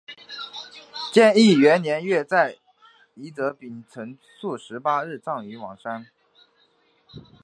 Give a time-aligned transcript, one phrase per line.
[1.13, 2.57] 建义元年月在
[3.13, 6.07] 夷则丙辰朔十八日葬于邙山。